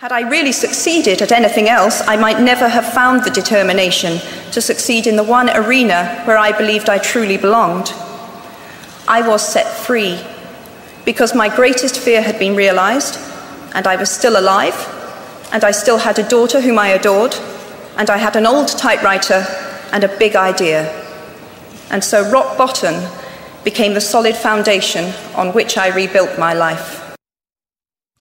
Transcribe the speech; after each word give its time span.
Had 0.00 0.12
I 0.12 0.22
really 0.22 0.52
succeeded 0.52 1.20
at 1.20 1.30
anything 1.30 1.68
else, 1.68 2.00
I 2.08 2.16
might 2.16 2.40
never 2.40 2.70
have 2.70 2.90
found 2.90 3.22
the 3.22 3.30
determination 3.30 4.18
to 4.52 4.62
succeed 4.62 5.06
in 5.06 5.16
the 5.16 5.22
one 5.22 5.50
arena 5.50 6.22
where 6.24 6.38
I 6.38 6.56
believed 6.56 6.88
I 6.88 6.96
truly 6.96 7.36
belonged. 7.36 7.92
I 9.06 9.20
was 9.20 9.46
set 9.46 9.66
free 9.66 10.18
because 11.04 11.34
my 11.34 11.54
greatest 11.54 11.98
fear 11.98 12.22
had 12.22 12.38
been 12.38 12.56
realized, 12.56 13.18
and 13.74 13.86
I 13.86 13.96
was 13.96 14.08
still 14.08 14.40
alive, 14.40 14.74
and 15.52 15.64
I 15.64 15.70
still 15.70 15.98
had 15.98 16.18
a 16.18 16.26
daughter 16.26 16.62
whom 16.62 16.78
I 16.78 16.88
adored, 16.88 17.36
and 17.98 18.08
I 18.08 18.16
had 18.16 18.36
an 18.36 18.46
old 18.46 18.68
typewriter 18.68 19.44
and 19.92 20.02
a 20.02 20.16
big 20.16 20.34
idea. 20.34 20.88
And 21.90 22.02
so 22.02 22.26
rock 22.30 22.56
bottom 22.56 23.06
became 23.64 23.92
the 23.92 24.00
solid 24.00 24.34
foundation 24.34 25.12
on 25.36 25.52
which 25.52 25.76
I 25.76 25.94
rebuilt 25.94 26.38
my 26.38 26.54
life. 26.54 27.09